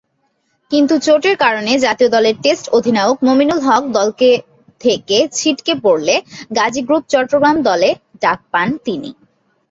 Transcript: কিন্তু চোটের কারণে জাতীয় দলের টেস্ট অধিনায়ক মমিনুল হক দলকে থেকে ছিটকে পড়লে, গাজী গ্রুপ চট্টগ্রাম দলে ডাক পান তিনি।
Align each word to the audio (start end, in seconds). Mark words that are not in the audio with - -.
কিন্তু 0.71 0.93
চোটের 0.99 1.35
কারণে 1.43 1.71
জাতীয় 1.85 2.09
দলের 2.15 2.35
টেস্ট 2.43 2.65
অধিনায়ক 2.77 3.17
মমিনুল 3.27 3.59
হক 3.67 3.83
দলকে 3.97 4.29
থেকে 4.81 5.17
ছিটকে 5.37 5.73
পড়লে, 5.83 6.15
গাজী 6.57 6.81
গ্রুপ 6.87 7.03
চট্টগ্রাম 7.09 7.57
দলে 7.67 7.89
ডাক 8.21 8.39
পান 8.51 8.67
তিনি। 8.85 9.09